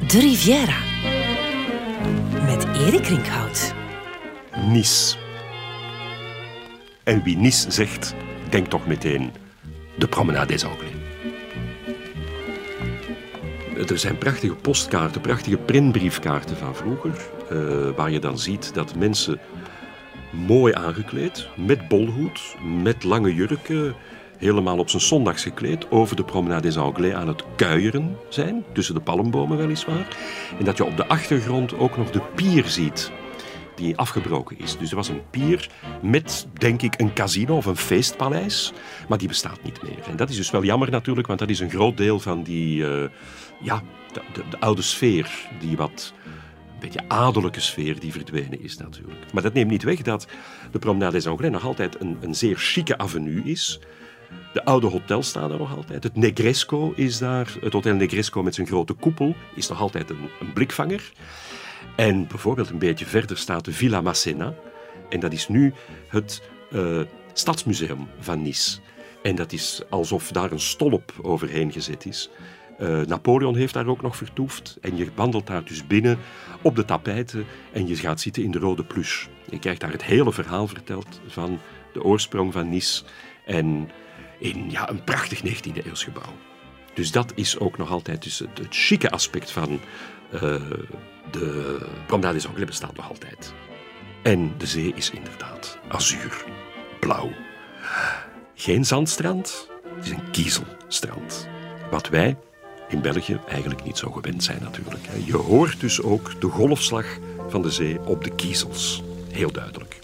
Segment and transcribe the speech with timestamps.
[0.00, 0.76] De Riviera.
[2.44, 3.74] Met Erik Rinkhout.
[4.68, 5.16] Nice.
[7.04, 8.14] En wie Nice zegt,
[8.48, 9.32] denkt toch meteen
[9.98, 10.92] de Promenade des Anglais.
[13.88, 17.12] Er zijn prachtige postkaarten, prachtige printbriefkaarten van vroeger,
[17.52, 19.40] uh, waar je dan ziet dat mensen
[20.30, 23.94] mooi aangekleed, met bolhoed, met lange jurken,
[24.44, 28.94] helemaal op zijn zondags gekleed, over de Promenade des Anglais aan het kuieren zijn, tussen
[28.94, 30.16] de palmbomen weliswaar.
[30.58, 33.10] En dat je op de achtergrond ook nog de pier ziet,
[33.74, 34.78] die afgebroken is.
[34.78, 35.70] Dus er was een pier
[36.02, 38.72] met, denk ik, een casino of een feestpaleis,
[39.08, 40.08] maar die bestaat niet meer.
[40.08, 42.78] En dat is dus wel jammer natuurlijk, want dat is een groot deel van die,
[42.78, 43.04] uh,
[43.60, 43.82] ja,
[44.12, 46.14] de, de, de oude sfeer, die wat
[46.84, 49.32] beetje adellijke sfeer die verdwenen is natuurlijk.
[49.32, 50.26] Maar dat neemt niet weg dat
[50.70, 53.80] de Promenade des Anglais nog altijd een, een zeer chique avenue is.
[54.52, 56.02] De oude hotels staan er nog altijd.
[56.02, 57.56] Het Negresco is daar.
[57.60, 61.12] Het Hotel Negresco met zijn grote koepel is nog altijd een, een blikvanger.
[61.96, 64.54] En bijvoorbeeld een beetje verder staat de Villa Massena.
[65.08, 65.72] En dat is nu
[66.08, 67.00] het uh,
[67.32, 68.78] stadsmuseum van Nice.
[69.22, 72.30] En dat is alsof daar een stolp overheen gezet is.
[72.78, 74.76] Uh, Napoleon heeft daar ook nog vertoefd.
[74.80, 76.18] En je wandelt daar dus binnen
[76.62, 79.28] op de tapijten en je gaat zitten in de rode pluche.
[79.50, 81.58] Je krijgt daar het hele verhaal verteld van
[81.92, 83.04] de oorsprong van Nice.
[83.44, 83.90] En
[84.44, 86.32] in ja, een prachtig 19e eeuws gebouw.
[86.94, 89.80] Dus dat is ook nog altijd dus het, chique aspect van
[90.34, 90.40] uh,
[91.30, 93.54] de Promenade des Anglais bestaat nog altijd.
[94.22, 96.44] En de zee is inderdaad azuur,
[97.00, 97.30] blauw.
[98.54, 101.48] Geen zandstrand, het is een kiezelstrand.
[101.90, 102.36] Wat wij
[102.88, 105.04] in België eigenlijk niet zo gewend zijn natuurlijk.
[105.24, 107.06] Je hoort dus ook de golfslag
[107.48, 109.02] van de zee op de kiezels.
[109.30, 110.03] Heel duidelijk.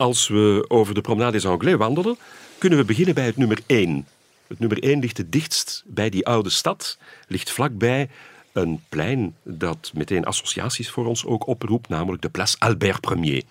[0.00, 2.16] Als we over de Promenade des Anglais wandelen,
[2.58, 4.06] kunnen we beginnen bij het nummer 1.
[4.46, 8.08] Het nummer 1 ligt het dichtst bij die oude stad, ligt vlakbij
[8.52, 13.42] een plein dat meteen associaties voor ons ook oproept, namelijk de Place Albert Ier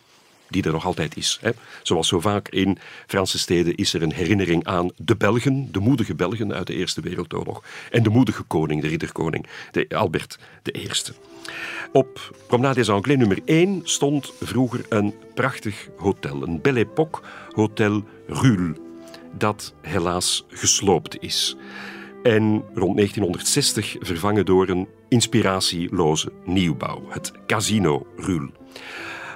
[0.49, 1.37] die er nog altijd is.
[1.41, 1.51] Hè.
[1.83, 2.77] Zoals zo vaak in
[3.07, 7.01] Franse steden is er een herinnering aan de Belgen, de moedige Belgen uit de Eerste
[7.01, 7.63] Wereldoorlog.
[7.91, 10.39] En de moedige koning, de ridderkoning, de Albert
[10.75, 10.89] I.
[11.91, 17.21] Op Promenade des Anglais nummer 1 stond vroeger een prachtig hotel, een Belle Époque
[17.51, 18.73] Hotel Ruhl,
[19.37, 21.55] dat helaas gesloopt is.
[22.23, 28.47] En rond 1960 vervangen door een inspiratieloze nieuwbouw, het Casino Ruhl.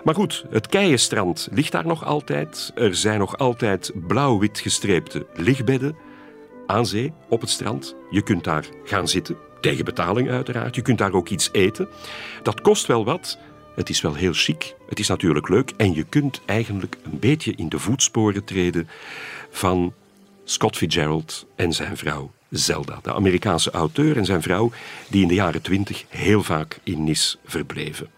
[0.03, 2.71] Maar goed, het Keienstrand ligt daar nog altijd.
[2.75, 5.95] Er zijn nog altijd blauw-wit gestreepte lichtbedden
[6.67, 7.95] aan zee, op het strand.
[8.09, 10.75] Je kunt daar gaan zitten, tegen betaling uiteraard.
[10.75, 11.87] Je kunt daar ook iets eten.
[12.43, 13.37] Dat kost wel wat.
[13.75, 14.75] Het is wel heel chic.
[14.89, 15.71] Het is natuurlijk leuk.
[15.77, 18.89] En je kunt eigenlijk een beetje in de voetsporen treden
[19.49, 19.93] van
[20.43, 22.99] Scott Fitzgerald en zijn vrouw Zelda.
[23.01, 24.71] De Amerikaanse auteur en zijn vrouw
[25.07, 28.09] die in de jaren twintig heel vaak in Nice verbleven.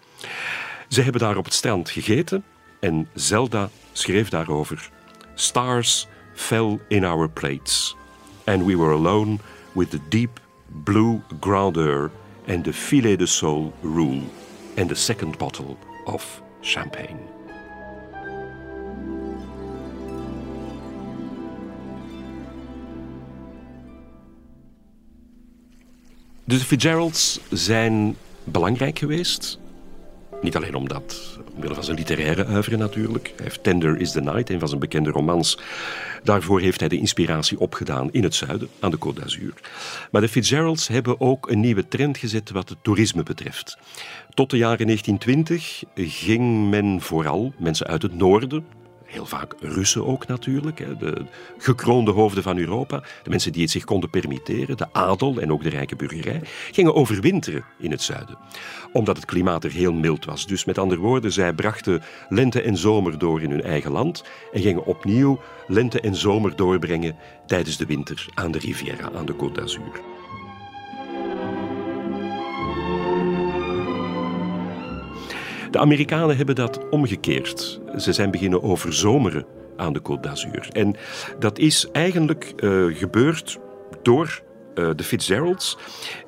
[0.96, 2.44] Ze hebben daar op het strand gegeten
[2.80, 4.90] en Zelda schreef daarover:
[5.34, 7.96] Stars fell in our plates,
[8.44, 9.38] and we were alone
[9.72, 10.40] with the deep
[10.84, 12.12] blue grandeur
[12.48, 14.22] and the filet de sole rule
[14.78, 15.76] and the second bottle
[16.06, 17.20] of champagne.
[26.44, 29.60] De Fitzgeralds zijn belangrijk geweest
[30.46, 33.28] niet alleen omdat, omwille van zijn literaire uiveren natuurlijk.
[33.36, 35.60] Hij heeft Tender is the Night, een van zijn bekende romans.
[36.24, 39.54] Daarvoor heeft hij de inspiratie opgedaan in het zuiden, aan de Côte d'Azur.
[40.12, 43.78] Maar de Fitzgeralds hebben ook een nieuwe trend gezet wat het toerisme betreft.
[44.34, 48.66] Tot de jaren 1920 ging men vooral, mensen uit het noorden,
[49.16, 51.26] heel vaak Russen ook natuurlijk, de
[51.58, 55.64] gekroonde hoofden van Europa, de mensen die het zich konden permitteren, de adel en ook
[55.64, 58.38] de rijke burgerij, gingen overwinteren in het zuiden.
[58.92, 60.48] Omdat het klimaat er heel mild was.
[60.48, 64.24] Dus met andere woorden, zij brachten lente en zomer door in hun eigen land
[64.54, 67.16] en gingen opnieuw lente en zomer doorbrengen
[67.46, 70.15] tijdens de winter aan de Riviera, aan de Côte d'Azur.
[75.76, 77.82] De Amerikanen hebben dat omgekeerd.
[77.98, 79.46] Ze zijn beginnen overzomeren
[79.78, 80.68] aan de Côte d'Azur.
[80.72, 80.96] En
[81.40, 83.60] dat is eigenlijk uh, gebeurd
[84.02, 84.42] door
[84.76, 85.78] uh, de Fitzgeralds.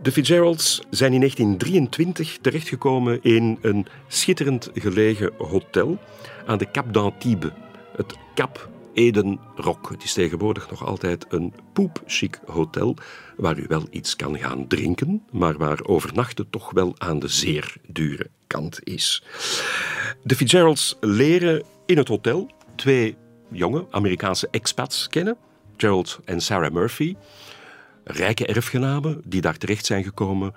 [0.02, 5.98] De Fitzgeralds zijn in 1923 terechtgekomen in een schitterend gelegen hotel
[6.46, 7.52] aan de Cap d'Antibes.
[7.96, 9.90] Het Cap Eden Rock.
[9.90, 12.96] Het is tegenwoordig nog altijd een poepchic hotel
[13.36, 17.76] waar u wel iets kan gaan drinken, maar waar overnachten toch wel aan de zeer
[17.88, 19.24] dure kant is.
[20.24, 23.16] De Fitzgeralds leren in het hotel twee
[23.52, 25.38] jonge Amerikaanse expats kennen,
[25.78, 27.16] Gerald en Sarah Murphy.
[28.04, 30.54] rijke erfgenamen die daar terecht zijn gekomen,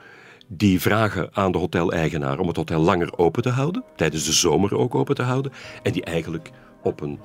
[0.47, 4.77] die vragen aan de hoteleigenaar om het hotel langer open te houden, tijdens de zomer
[4.77, 5.53] ook open te houden,
[5.83, 6.51] en die eigenlijk
[6.83, 7.19] op een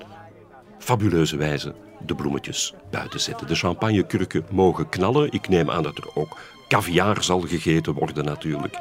[0.78, 3.46] fabuleuze wijze de bloemetjes buiten zetten.
[3.46, 5.32] De champagnekurken mogen knallen.
[5.32, 6.38] Ik neem aan dat er ook
[6.68, 8.78] caviar zal gegeten worden natuurlijk.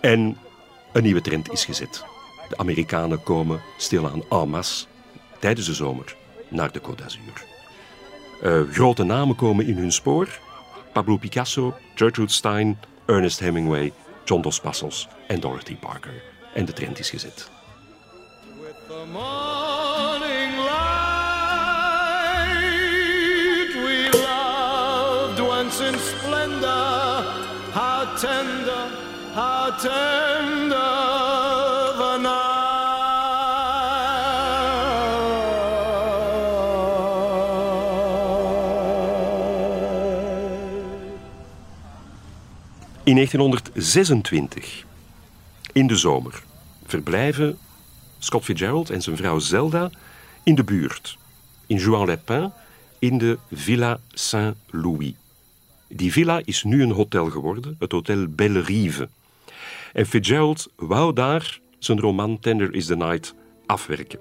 [0.00, 0.38] En
[0.92, 2.04] een nieuwe trend is gezet.
[2.48, 4.86] De Amerikanen komen stilaan en masse
[5.38, 6.16] tijdens de zomer
[6.48, 7.44] naar de Côte d'Azur.
[8.42, 10.28] Uh, grote namen komen in hun spoor.
[10.92, 13.92] Pablo Picasso, Gertrude Stein, Ernest Hemingway,
[14.24, 16.22] John Dos Passos en Dorothy Parker.
[16.54, 17.50] En de trend is gezet.
[26.28, 27.24] Splendor
[27.72, 28.84] How tender,
[29.34, 31.06] how tender
[43.04, 44.84] In 1926,
[45.72, 46.42] in de zomer,
[46.86, 47.58] verblijven
[48.18, 49.90] Scott Fitzgerald en zijn vrouw Zelda
[50.42, 51.18] in de buurt,
[51.66, 52.50] in Juan-les-Pins,
[52.98, 55.14] in de Villa Saint-Louis.
[55.88, 59.08] Die villa is nu een hotel geworden, het Hotel Belle Rive.
[59.92, 63.34] En Fitzgerald wou daar zijn roman Tender is the Night
[63.66, 64.18] afwerken.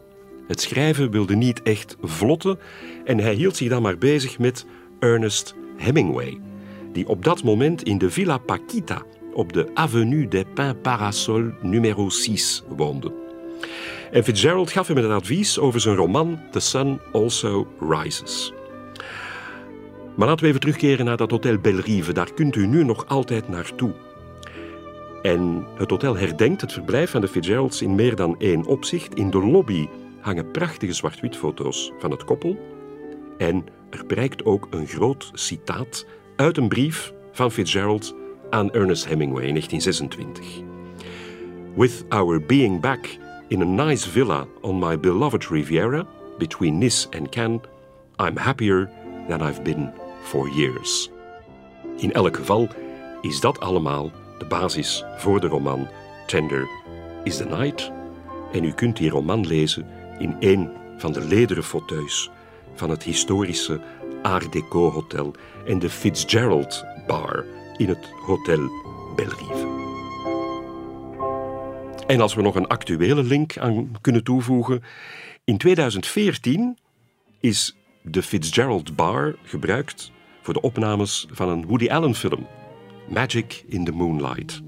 [0.48, 2.60] Het schrijven wilde niet echt vlotten
[3.06, 4.66] en hij hield zich dan maar bezig met
[5.00, 6.40] Ernest Hemingway
[6.94, 9.02] die op dat moment in de Villa Paquita
[9.34, 13.14] op de Avenue des Pins Parasol numero 6 woonde.
[14.12, 18.54] En Fitzgerald gaf hem een advies over zijn roman The Sun Also Rises.
[20.18, 22.14] Maar laten we even terugkeren naar dat Hotel Bellerive.
[22.14, 23.94] Daar kunt u nu nog altijd naartoe.
[25.22, 29.16] En het hotel herdenkt het verblijf van de Fitzgeralds in meer dan één opzicht.
[29.16, 29.88] In de lobby
[30.22, 32.58] hangen prachtige zwart-wit foto's van het koppel.
[33.38, 36.06] En er prijkt ook een groot citaat
[36.36, 38.16] uit een brief van Fitzgerald
[38.50, 40.62] aan Ernest Hemingway in 1926.
[41.76, 43.18] With our being back
[43.48, 47.62] in a nice villa on my beloved Riviera between Nice and Cannes,
[48.20, 48.90] I'm happier
[49.28, 49.92] than I've been
[50.28, 51.10] for years.
[51.98, 52.68] In elk geval
[53.22, 55.88] is dat allemaal de basis voor de roman
[56.28, 56.68] Tender
[57.24, 57.92] is the Night.
[58.52, 59.86] En u kunt die roman lezen
[60.20, 62.30] in een van de lederen fauteuils
[62.76, 63.82] van het historische
[64.22, 65.36] Art Deco Hotel
[65.66, 67.46] en de Fitzgerald Bar
[67.78, 68.70] in het Hotel
[69.16, 69.76] Bellerive.
[72.08, 74.84] En als we nog een actuele link aan kunnen toevoegen.
[75.44, 76.78] In 2014
[77.40, 80.12] is de Fitzgerald Bar gebruikt
[80.48, 82.48] voor de opnames van een Woody Allen film,
[83.08, 84.62] Magic in the Moonlight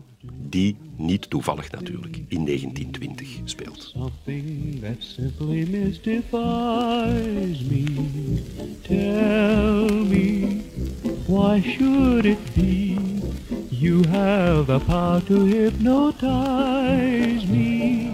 [0.49, 3.93] die niet toevallig natuurlijk in 1920 speelt.
[3.95, 7.83] Something that simply mystifies me.
[8.81, 10.57] Tell me,
[11.25, 12.95] why should it be?
[13.69, 18.11] You have the power to hypnotize me.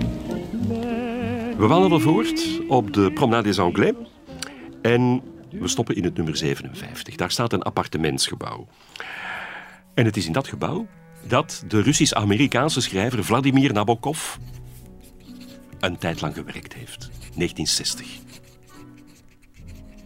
[1.58, 3.94] We wandelen voort op de Promenade des Anglais
[4.82, 5.22] en
[5.60, 7.16] we stoppen in het nummer 57.
[7.16, 8.68] Daar staat een appartementsgebouw.
[9.94, 10.88] En het is in dat gebouw
[11.28, 14.36] dat de Russisch-Amerikaanse schrijver Vladimir Nabokov
[15.80, 17.10] een tijd lang gewerkt heeft.
[17.20, 18.08] 1960.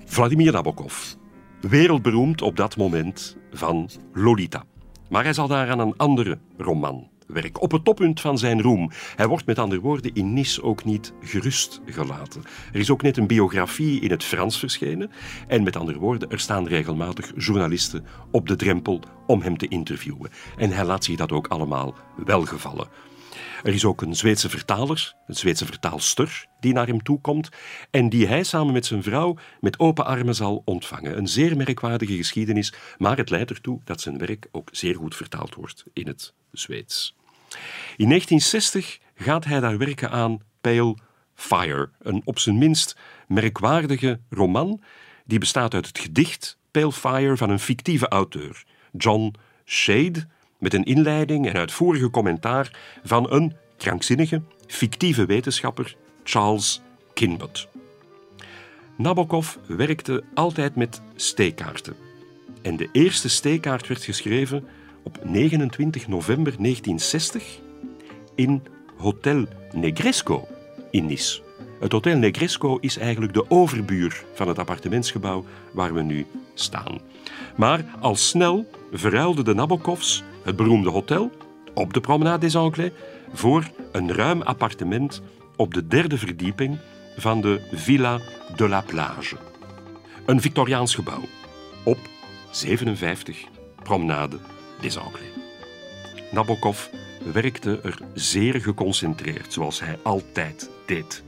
[0.05, 1.13] Vladimir Nabokov,
[1.61, 4.63] wereldberoemd op dat moment van Lolita.
[5.09, 7.61] Maar hij zal daar aan een andere roman werk.
[7.61, 8.91] Op het toppunt van zijn roem.
[9.15, 12.41] Hij wordt met andere woorden in Nice ook niet gerust gelaten.
[12.73, 15.11] Er is ook net een biografie in het Frans verschenen.
[15.47, 20.29] En met andere woorden, er staan regelmatig journalisten op de drempel om hem te interviewen.
[20.57, 21.95] En hij laat zich dat ook allemaal
[22.25, 22.87] welgevallen.
[23.63, 27.49] Er is ook een Zweedse vertaler, een Zweedse vertaalster, die naar hem toe komt
[27.91, 31.17] en die hij samen met zijn vrouw met open armen zal ontvangen.
[31.17, 35.55] Een zeer merkwaardige geschiedenis, maar het leidt ertoe dat zijn werk ook zeer goed vertaald
[35.55, 37.18] wordt in het Zweeds.
[37.99, 40.95] In 1960 gaat hij daar werken aan Pale
[41.35, 44.81] Fire, een op zijn minst merkwaardige roman
[45.25, 50.27] die bestaat uit het gedicht Pale Fire van een fictieve auteur, John Shade,
[50.59, 56.81] met een inleiding en uitvoerige commentaar van een krankzinnige, fictieve wetenschapper, Charles
[57.13, 57.67] Kinbot.
[58.97, 61.95] Nabokov werkte altijd met steekkaarten.
[62.61, 64.67] En de eerste steekkaart werd geschreven
[65.03, 67.67] op 29 november 1960
[68.39, 68.63] in
[68.97, 70.47] Hotel Negresco
[70.91, 71.41] in Nice.
[71.79, 76.99] Het Hotel Negresco is eigenlijk de overbuur van het appartementsgebouw waar we nu staan.
[77.55, 81.31] Maar al snel verruilden de Nabokovs het beroemde hotel
[81.73, 82.91] op de Promenade des Anglais
[83.33, 85.21] voor een ruim appartement
[85.55, 86.77] op de derde verdieping
[87.17, 88.19] van de Villa
[88.55, 89.35] de la Plage.
[90.25, 91.23] Een Victoriaans gebouw
[91.83, 91.97] op
[92.51, 93.43] 57
[93.83, 94.37] Promenade
[94.81, 95.31] des Anglais.
[96.31, 96.87] Nabokov
[97.33, 101.23] werkte er zeer geconcentreerd, zoals hij altijd deed.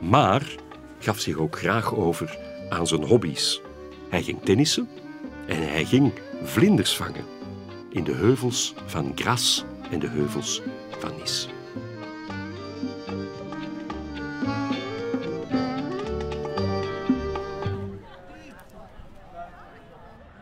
[0.00, 0.54] Maar
[0.98, 3.60] gaf zich ook graag over aan zijn hobby's.
[4.08, 4.88] Hij ging tennissen
[5.46, 7.24] en hij ging vlinders vangen
[7.90, 10.62] in de heuvels van Grasse en de heuvels
[10.98, 11.46] van Nice.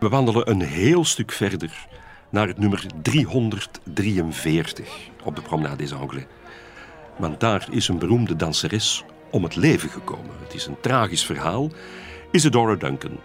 [0.03, 1.87] We wandelen een heel stuk verder
[2.33, 4.89] naar het nummer 343
[5.25, 6.25] op de Promenade des Anglais.
[7.19, 10.31] Want daar is een beroemde danseres om het leven gekomen.
[10.43, 11.71] Het is een tragisch verhaal.
[12.31, 13.19] Isadora Duncan.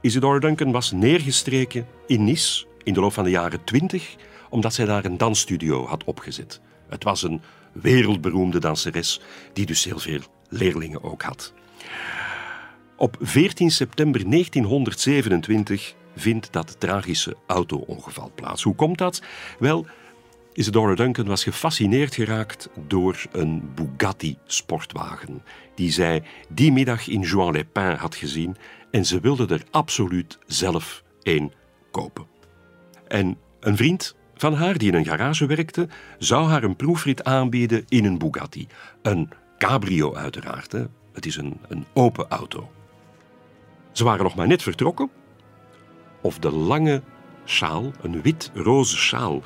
[0.00, 4.16] Isadora Duncan was neergestreken in Nice in de loop van de jaren 20
[4.50, 6.60] omdat zij daar een dansstudio had opgezet.
[6.88, 7.40] Het was een
[7.72, 9.20] wereldberoemde danseres
[9.52, 11.52] die dus heel veel leerlingen ook had.
[12.96, 18.62] Op 14 september 1927 vindt dat tragische auto-ongeval plaats.
[18.62, 19.22] Hoe komt dat?
[19.58, 19.86] Wel,
[20.52, 25.42] Isadora Duncan was gefascineerd geraakt door een Bugatti-sportwagen
[25.74, 28.56] die zij die middag in Juan-les-Pins had gezien
[28.90, 31.52] en ze wilde er absoluut zelf een
[31.90, 32.26] kopen.
[33.08, 37.84] En een vriend van haar die in een garage werkte, zou haar een proefrit aanbieden
[37.88, 38.66] in een Bugatti.
[39.02, 40.72] Een cabrio uiteraard.
[41.12, 42.70] Het is een, een open auto.
[43.92, 45.10] Ze waren nog maar net vertrokken
[46.20, 47.02] of de lange
[47.44, 49.42] sjaal, een wit-roze sjaal,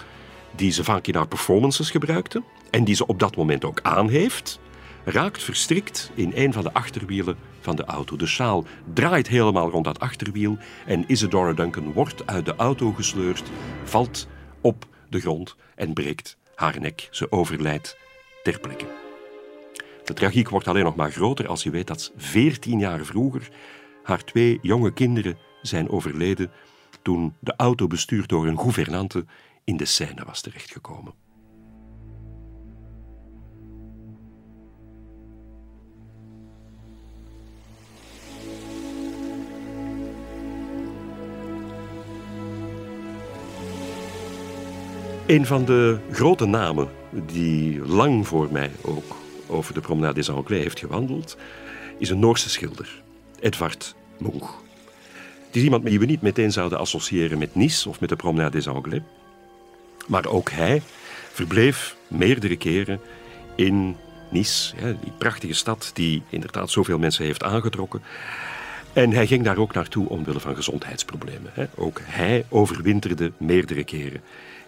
[0.56, 4.08] die ze vaak in haar performances gebruikte en die ze op dat moment ook aan
[4.08, 4.60] heeft,
[5.04, 8.16] raakt verstrikt in een van de achterwielen van de auto.
[8.16, 13.42] De sjaal draait helemaal rond dat achterwiel en Isadora Duncan wordt uit de auto gesleurd,
[13.84, 14.28] valt
[14.60, 17.08] op de grond en breekt haar nek.
[17.10, 17.96] Ze overlijdt
[18.42, 18.86] ter plekke.
[20.04, 23.48] De tragiek wordt alleen nog maar groter als je weet dat 14 jaar vroeger
[24.02, 26.50] haar twee jonge kinderen zijn overleden
[27.02, 29.24] toen de auto bestuurd door een gouvernante
[29.64, 31.12] in de Seine was terechtgekomen.
[45.26, 46.88] Een van de grote namen
[47.26, 49.16] die lang voor mij ook
[49.46, 51.36] over de Promenade des Anglais heeft gewandeld,
[51.98, 53.02] is een Noorse schilder,
[53.40, 54.60] Edvard Munch.
[55.52, 58.50] Het is iemand die we niet meteen zouden associëren met Nice of met de Promenade
[58.50, 59.00] des Anglais.
[60.06, 60.82] Maar ook hij
[61.32, 63.00] verbleef meerdere keren
[63.56, 63.96] in
[64.30, 68.02] Nice, die prachtige stad die inderdaad zoveel mensen heeft aangetrokken.
[68.92, 71.52] En hij ging daar ook naartoe omwille van gezondheidsproblemen.
[71.74, 74.20] Ook hij overwinterde meerdere keren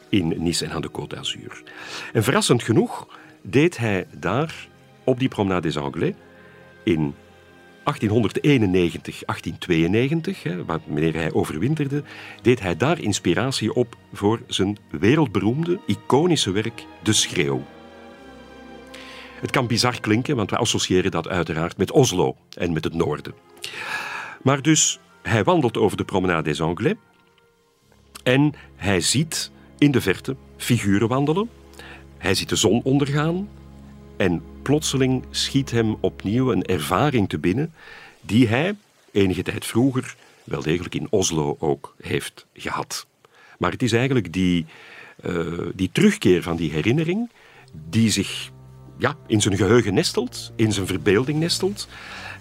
[0.08, 1.62] in Nice en aan de Côte d'Azur.
[2.12, 3.08] En verrassend genoeg
[3.42, 4.68] deed hij daar
[5.04, 6.14] op die Promenade des Anglais
[6.82, 7.14] in
[7.84, 12.02] 1891, 1892, hè, wanneer hij overwinterde,
[12.42, 17.62] deed hij daar inspiratie op voor zijn wereldberoemde, iconische werk De Schreeuw.
[19.40, 23.34] Het kan bizar klinken, want wij associëren dat uiteraard met Oslo en met het noorden.
[24.42, 26.94] Maar dus, hij wandelt over de Promenade des Anglais
[28.22, 31.50] en hij ziet in de verte figuren wandelen.
[32.18, 33.48] Hij ziet de zon ondergaan
[34.16, 37.72] en plotseling schiet hem opnieuw een ervaring te binnen
[38.20, 38.74] die hij
[39.12, 43.06] enige tijd vroeger wel degelijk in Oslo ook heeft gehad.
[43.58, 44.66] Maar het is eigenlijk die,
[45.24, 47.30] uh, die terugkeer van die herinnering
[47.88, 48.50] die zich
[48.98, 51.88] ja, in zijn geheugen nestelt, in zijn verbeelding nestelt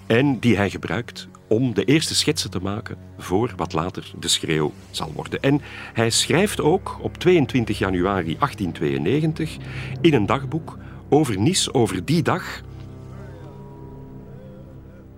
[0.08, 4.74] en die hij gebruikt om de eerste schetsen te maken voor wat later de schreeuw
[4.92, 5.42] zal worden.
[5.42, 5.62] En
[5.94, 9.58] hij schrijft ook op 22 januari 1892
[10.02, 10.78] in een dagboek
[11.10, 12.62] over Nice, over die dag.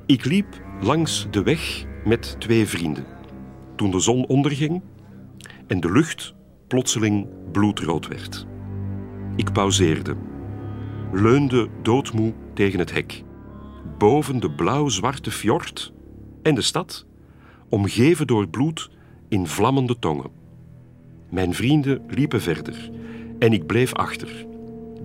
[0.06, 3.06] Ik liep langs de weg met twee vrienden.
[3.76, 4.82] Toen de zon onderging
[5.68, 6.34] en de lucht
[6.68, 8.46] plotseling bloedrood werd.
[9.36, 10.16] Ik pauzeerde,
[11.12, 13.24] leunde doodmoe tegen het hek.
[13.98, 15.94] Boven de blauw-zwarte fjord
[16.42, 17.06] en de stad,
[17.70, 18.90] omgeven door bloed
[19.30, 20.32] in vlammende tongen.
[21.30, 22.90] Mijn vrienden liepen verder
[23.40, 24.46] en ik bleef achter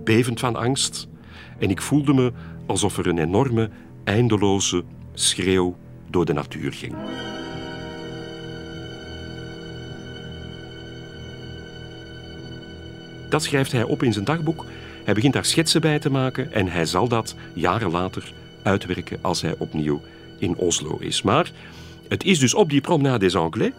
[0.03, 1.07] bevend van angst
[1.59, 2.31] en ik voelde me
[2.65, 3.69] alsof er een enorme,
[4.03, 5.75] eindeloze schreeuw
[6.09, 6.95] door de natuur ging.
[13.29, 14.65] Dat schrijft hij op in zijn dagboek.
[15.03, 19.41] Hij begint daar schetsen bij te maken en hij zal dat jaren later uitwerken als
[19.41, 20.01] hij opnieuw
[20.39, 21.21] in Oslo is.
[21.21, 21.51] Maar
[22.07, 23.71] het is dus op die Promenade des Anglais,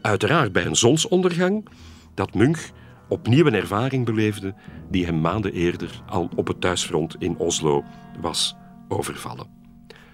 [0.00, 1.68] uiteraard bij een zonsondergang,
[2.14, 2.70] dat Munch
[3.12, 4.54] opnieuw een ervaring beleefde
[4.90, 7.84] die hem maanden eerder al op het thuisfront in Oslo
[8.20, 8.56] was
[8.88, 9.46] overvallen.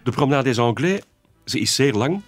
[0.02, 1.02] De Promenade des Anglais
[1.44, 2.22] ze is zeer lang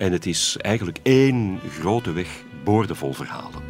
[0.00, 3.69] En het is eigenlijk één grote weg boordevol verhalen.